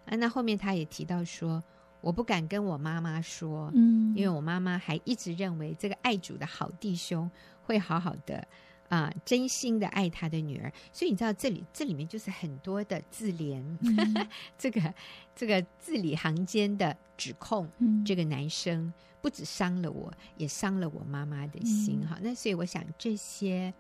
[0.06, 1.64] 嗯、啊，那后面他也提到说，
[2.02, 7.30] 我不敢跟我妈妈说，嗯，因为我妈妈还一直认为这个爱主的好弟兄
[7.64, 8.48] 会好好的。
[8.88, 14.28] 啊，真心的爱他的女儿，所以你知道这里这里面就是很多的自怜，嗯、
[14.60, 14.94] 这个
[15.36, 22.22] 这个字里行间的指控，嗯、这个男生不止伤了我，也伤了我妈妈的心哈、嗯。
[22.24, 23.74] 那所以我想这些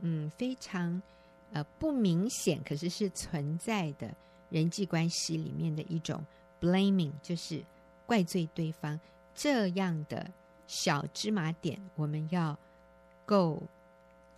[0.00, 1.00] 嗯非常
[1.52, 4.14] 呃不明显，可是是存在的
[4.50, 6.22] 人际关系里面的一种
[6.60, 7.64] blaming，就是
[8.04, 9.00] 怪罪对方
[9.34, 10.30] 这样的
[10.66, 12.58] 小芝麻点，我们要
[13.24, 13.62] 够。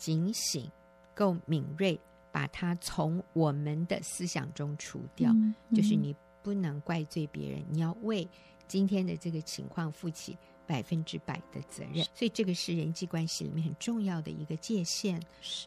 [0.04, 0.70] 警醒，
[1.14, 1.98] 够敏锐，
[2.30, 5.32] 把它从我们的思想中除掉。
[5.32, 8.28] 嗯嗯、就是你不能怪罪别人，你要为
[8.68, 10.36] 今天的这个情况负起
[10.66, 12.04] 百分之百的责任。
[12.14, 15.18] 所以这个是人际关系里面很重要的一个界限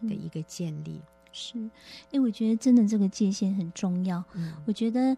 [0.07, 1.01] 的一个建立。
[1.31, 1.57] 是，
[2.11, 4.23] 哎，我觉得真的这个界限很重要。
[4.35, 5.17] 嗯，我觉得，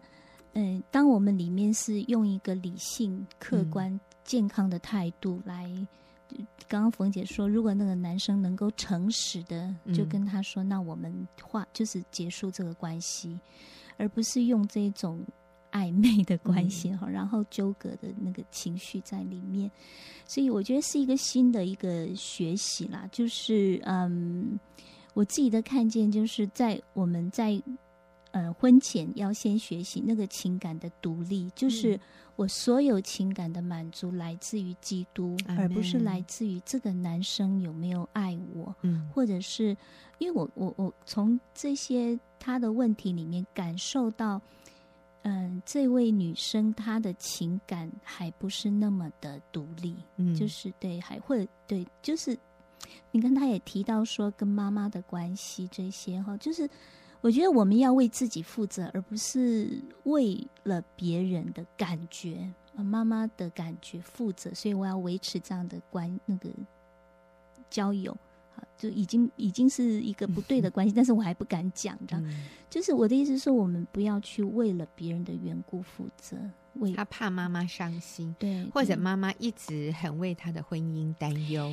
[0.54, 5.70] 嗯、呃，当我们里面是用一个理性、客观、嗯、健康的态度来，
[6.68, 13.38] 刚刚冯姐说，如果那个男生能够诚实的就跟他说，嗯、那我们话就是结束这个关系，
[13.96, 15.24] 而不是用这种
[15.72, 19.70] 暧昧的关系哈，嗯、然后纠葛的那个情绪在里面。
[20.26, 24.58] 所以我觉得是一个新的一个学习啦，就是嗯。
[25.12, 27.60] 我自己的看见，就是在我们在
[28.32, 31.98] 呃婚前要先学习那个情感的独立，就是
[32.36, 39.76] 我所有情感的满足来自于基督，嗯、而不是来自于这个男生有没有爱我，嗯，或者是
[40.18, 44.40] 因为我我我从这些他的问题里面感受到，
[45.22, 52.38] 嗯、呃，这位女生她的情感还不是那么的独立，嗯，就是对，还会对，就是。
[53.12, 56.68] 你看，他也提到说跟妈妈的关系这些哈，就是
[57.20, 64.52] 我觉得我们要为自己负责，而不是为了别人的感觉、妈妈的感觉负责。
[64.54, 66.48] 所以我要维持这样的关那个
[67.68, 68.16] 交友，
[68.78, 72.24] 就已经已经是一个不对的 关系，但是我还不敢讲，这样。
[72.70, 76.38] 就是我的意思是说，我们不要去为了别人的缘故负责，
[76.74, 81.70] 为他怕妈妈伤心，对，或者妈妈一直很为他的婚姻担忧。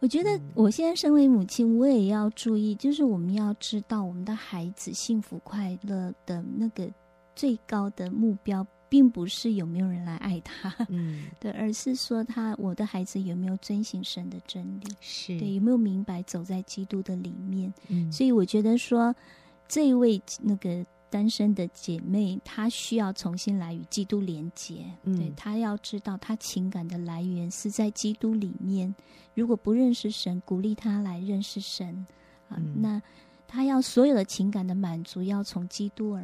[0.00, 6.88] 我觉得我现在身为母亲，我也要注意，就是我们要知道我们的孩子幸福快乐的那个
[7.34, 15.38] 最高的目标，并不是有没有人来爱他，嗯， 对，而是说他我的孩子有没有遵行神的真理，是。
[15.38, 19.14] 对，有没有明白走在基督的里面，嗯，所以我觉得说
[19.66, 20.84] 这一位那个。
[21.16, 24.84] 单身的姐妹，她需要重新来与基督连接。
[25.04, 28.94] 嗯、对，她要知道，她情感的来源是在基督里面。
[29.32, 32.06] 如果不认识神，鼓励她来认识神。
[32.50, 33.00] 啊，嗯、那
[33.48, 36.22] 她要所有的情感的满足，要从基督而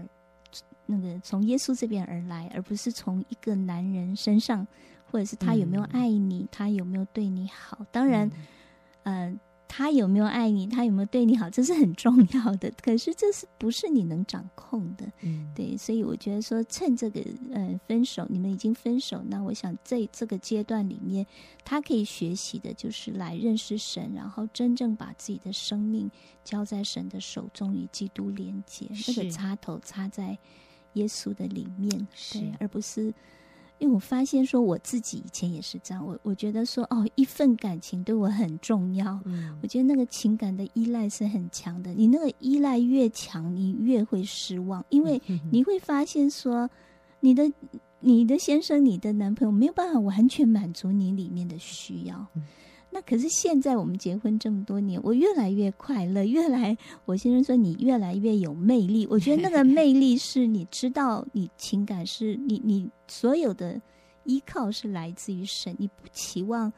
[0.84, 4.66] 那个从耶稣这边而来，而不是从一个男人身上，
[5.10, 7.78] 或者是他有没有爱你，嗯、他有没有对你好。
[7.90, 8.30] 当然，
[9.04, 9.32] 嗯。
[9.32, 9.40] 呃
[9.74, 10.66] 他有没有爱你？
[10.66, 11.48] 他有没有对你好？
[11.48, 12.70] 这是很重要的。
[12.82, 15.10] 可是这是不是你能掌控的？
[15.22, 15.74] 嗯，对。
[15.78, 17.22] 所以我觉得说，趁这个
[17.54, 21.26] 呃分手，你们已经分手，那我想在这个阶段里面，
[21.64, 26.10] 他可以学习的就是来认识神，然后真正把自己的生命
[26.44, 28.92] 交在神的手中，与基督连接。
[28.94, 30.36] 是那个插头插在
[30.92, 33.14] 耶稣的里面，是对，而不是。
[33.82, 39.18] 因为我发现说我自己以前也是这样，我我觉得说哦，一份感情对我很重要。
[39.24, 41.92] 嗯，我觉得那个情感的依赖是很强的。
[41.92, 46.70] 你那个依赖越强，你越会失望，因为你会发现说，
[47.18, 47.52] 你的
[47.98, 52.24] 你的先生、你的男朋友没有办法完全满足你里面的需要。
[52.94, 56.76] 那可是现在我们结婚这么多年，我越来越快乐，越来
[57.06, 59.06] 我先生说你越来越有魅力。
[59.10, 63.80] 我觉得那个魅力是你知道，你情感是你你所有的
[64.24, 66.70] 依靠是来自于神，你不期望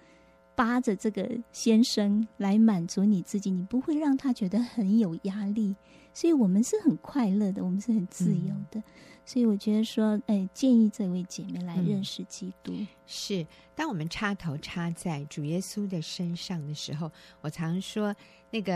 [0.55, 5.75] 扒着这个先生来满足你自己，你不会让他觉得很有压力，
[6.13, 8.79] 所以我们是很快乐的，我们是很自由的。
[8.79, 8.83] 嗯
[9.27, 12.73] 所以我觉得说，哎，建议这位姐妹来认识基督。
[12.75, 17.11] 嗯、是，当我们插头插在主耶稣的身上的时候，
[17.41, 18.15] 我常说
[18.51, 18.75] 那个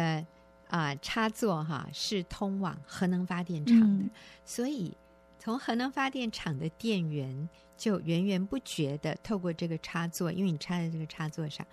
[0.69, 4.11] 啊、呃、插座哈是通往核能发电厂的，嗯、
[4.45, 4.97] 所以
[5.39, 11.67] 从核能发电厂的电源就源源不绝的透过这个插座，因为你插在这个插座上，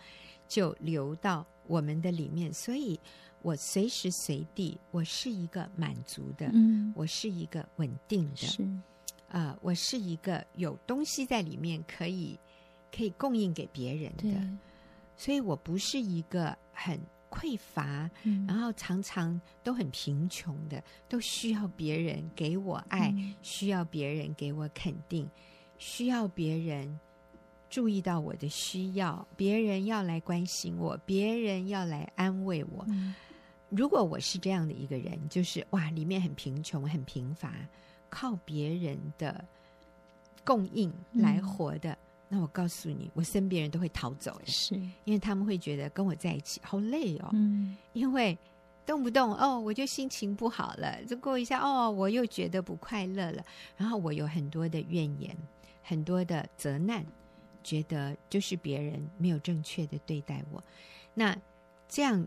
[0.47, 2.99] 就流到我们的里面，所以。
[3.45, 8.63] 我随时随地，我是一个满足的，嗯，我是一个稳定的，是，
[9.27, 12.39] 啊、呃，我是一个有东西在里面可以
[12.91, 14.57] 可以供应给别人的，
[15.15, 25.29] 所以我不是一个很匮乏，嗯、然后常常都很贫穷的，都需要别人给我爱，嗯、需要别人给我肯定，
[25.77, 26.99] 需要别人
[27.69, 32.83] 注意到我的需要，别人要来关心我，别人要来安慰我。
[32.87, 33.13] 嗯
[33.75, 37.53] 如果我是这样的一个人，就是哇，里面很贫穷、很贫乏，
[38.09, 39.43] 靠别人的
[40.43, 41.97] 供应来活的，嗯、
[42.29, 44.75] 那我告诉你，我身边人都会逃走，是。
[45.03, 48.37] 因为他们会觉得跟我在一起好累哦，嗯，因为
[48.85, 53.43] 动不动哦，我就心情不好了，就过一下哦，我又觉得不快乐了，
[53.75, 55.35] 然后我有很多的怨言，
[55.83, 57.05] 很多的责难，
[57.63, 60.63] 觉得就是别人没有正确的对待我，
[61.13, 61.35] 那
[61.89, 62.25] 这样。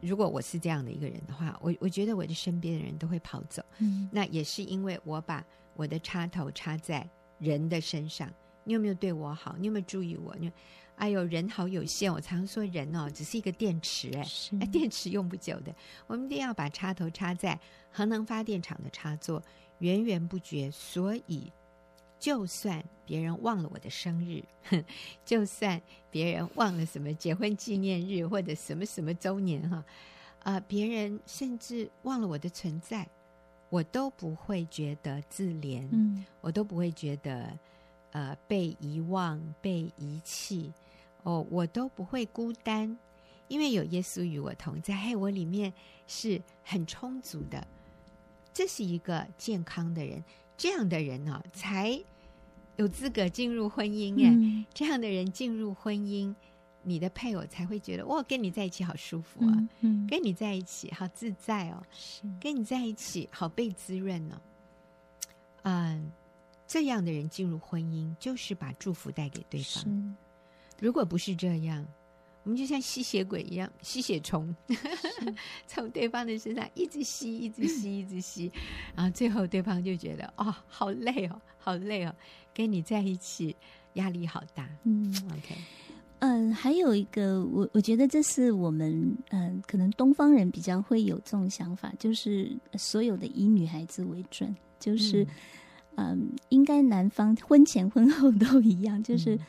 [0.00, 3.62] 如果我是这样的一个人的话，我我觉得我的身边的人都会跑走。
[3.78, 7.08] 嗯，那也是因为我把我的插头插在
[7.38, 8.30] 人的身上，
[8.64, 9.56] 你有没有对我好？
[9.58, 10.34] 你有没有注意我？
[10.38, 10.50] 你，
[10.96, 12.12] 哎呦，人好有限。
[12.12, 14.26] 我常说人哦，只是一个电池，哎，
[14.60, 15.74] 哎，电池用不久的。
[16.06, 17.58] 我们一定要把插头插在
[17.90, 19.42] 核能发电厂的插座，
[19.78, 20.70] 源源不绝。
[20.70, 21.52] 所以，
[22.26, 24.42] 就算别人忘了我的生日，
[25.24, 29.76] 就算别人忘了什么结婚纪念日或者什么什么周年哈，
[30.40, 33.08] 啊、呃，别人甚至忘了我的存在，
[33.68, 37.56] 我都不会觉得自怜，嗯，我都不会觉得。
[38.12, 40.72] 呃，被遗忘、被遗弃，
[41.22, 42.96] 哦，我都不会孤单，
[43.46, 45.70] 因为有耶稣与我同在，嘿，我里面
[46.06, 47.66] 是很充足的。
[48.54, 50.24] 这是一个健康的人，
[50.56, 52.02] 这样的人呢、哦，才
[52.76, 54.14] 有资格进入婚姻。
[54.24, 56.34] 哎、嗯，这样的人进入婚姻，
[56.82, 64.40] 你的配偶才会觉得，哇，跟你在一起好舒服啊，嗯嗯、跟你在一起好自在哦，是跟你在一起好被滋润哦，
[65.62, 66.12] 嗯。
[66.68, 70.16] 这样的人进入婚姻，就是把祝福带给对方。
[70.80, 71.86] 如果不是这样，
[72.42, 75.34] 我们就像吸血鬼一样， 吸血虫，是
[75.68, 78.50] 从对方的身上一直吸，一直吸，一直吸，
[78.96, 82.14] 然后最后对方就觉得哦，好累哦，好累哦，
[82.54, 83.56] 跟你在一起
[83.94, 84.68] 压力好大。
[84.84, 85.56] 嗯，OK，
[86.20, 95.24] 嗯，还有一个，我我觉得这是我们嗯，可能东方人比较会有这种想法，就是所有的以女孩子为准，就是。
[95.24, 95.28] 嗯
[95.98, 99.40] 嗯，应该男方婚前婚后都一样，就是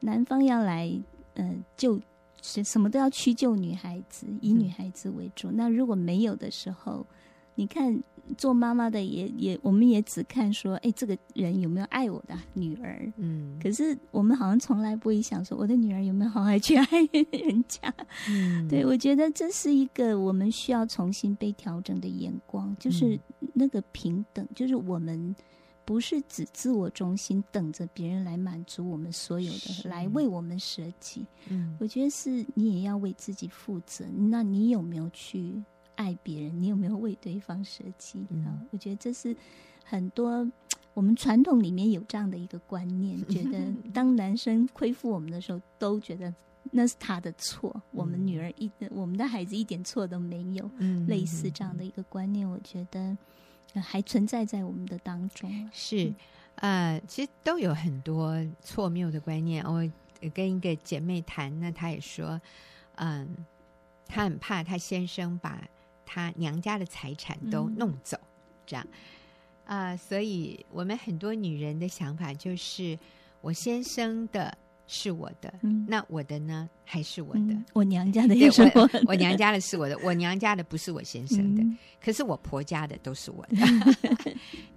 [0.00, 0.92] 男方要来，
[1.34, 2.00] 呃，就
[2.42, 5.52] 什么都要屈就女孩子，以女孩子为主。
[5.52, 7.06] 嗯、那如果没有的时候，
[7.54, 7.96] 你看
[8.36, 13.12] 做妈妈的也也，我们也只看说，哎，这个人有没有爱我的女儿？
[13.16, 16.86] 嗯，可是我们好像从来不会想说，我的女儿有没有好好去爱
[17.30, 17.92] 人家？
[18.28, 23.18] 嗯，对，我觉得这是一个我们需要重新被调整的眼光，就是
[23.52, 25.34] 那个平等，就是我们。
[25.86, 31.26] 不是只自我中心，等着别人来满足我们所有的，来为我们舍己。
[31.50, 34.06] 嗯，我觉得是你也要为自己负责。
[34.30, 35.62] 那你有没有去
[35.96, 36.62] 爱别人？
[36.62, 38.26] 你有没有为对方舍己？
[38.30, 39.36] 嗯，我觉得这是
[39.84, 40.50] 很多
[40.92, 43.60] 我们传统里面有这样的一个观念，觉得
[43.92, 46.32] 当男生亏负我们的时候，都觉得
[46.70, 47.72] 那是他的错。
[47.74, 50.70] 嗯，我们女儿一，我们的孩子一点错都没有。
[50.78, 53.16] 嗯，类似这样的一个观念，我觉得。
[53.82, 56.14] 还存在在我们的当中，是，
[56.54, 59.64] 呃，其实都有很多错谬的观念。
[59.64, 59.84] 我
[60.32, 62.40] 跟一个姐妹谈，那她也说，
[62.94, 63.34] 嗯，
[64.06, 65.60] 她很怕她先生把
[66.14, 68.28] 她娘家的财产都弄走，嗯、
[68.66, 68.86] 这样，
[69.64, 72.96] 啊、呃，所以我们很多女人的想法就是，
[73.40, 74.56] 我先生的。
[74.86, 76.68] 是我的，嗯、那我的呢？
[76.84, 77.54] 还是我的？
[77.54, 83.56] 嗯、我娘家的也是我的，我， 我娘家的是我的，我娘家的不是我先生的，嗯、可是我婆家的都是我的。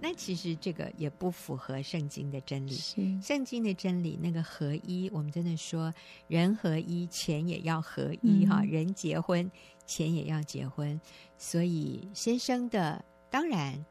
[0.00, 2.72] 那其实这个也不符合圣经的真理。
[2.72, 5.92] 是圣经的真理，那个合一，我们真的说
[6.28, 8.60] 人合一，钱也要合一哈。
[8.62, 9.50] 嗯、人结婚，
[9.86, 11.00] 钱也要结婚。
[11.36, 13.84] 所以先生的，当然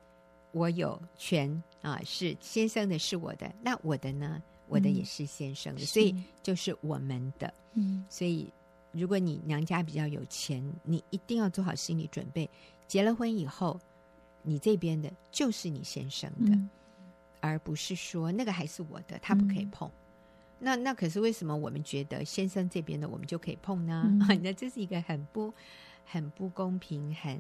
[0.52, 4.42] 我有权啊，是先生的是我的，那我的呢？
[4.70, 7.54] 我的也是先生的，嗯、所以就是我们的。
[7.74, 8.52] 嗯，所以
[8.92, 12.50] 如果你娘家比较有钱，你一定要做好心理准备，
[12.86, 13.80] 结了婚以后，
[14.48, 16.70] 你这边的就是你先生的，嗯、
[17.42, 19.88] 而不是说那个还是我的，他不可以碰。
[19.90, 19.94] 嗯、
[20.60, 24.04] 那那可是为什么我们觉得先生这边的我们就可以碰呢？
[24.20, 25.54] 那、嗯、 这是一个很不
[26.06, 27.40] 很不公平、很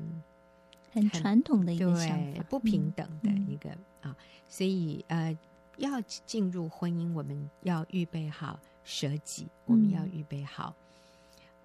[0.91, 3.70] 很传统的一个想法，对不平等的一个、
[4.01, 4.18] 嗯、啊。
[4.47, 5.38] 所以呃。
[5.78, 10.74] 要进入婚姻，我们要预备好舍己，嗯、我们要预备好，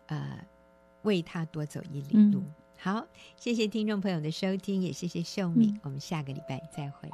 [0.09, 0.39] 呃，
[1.01, 2.43] 为他多走一里路。
[2.85, 3.07] 嗯、好，
[3.37, 7.09] 谢谢听众朋友的收听，也谢谢秀敏，嗯、我们下个礼拜再会。